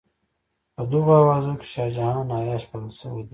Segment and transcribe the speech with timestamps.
[0.75, 3.29] په دغو اوازو کې شاه جهان عیاش بلل شوی دی.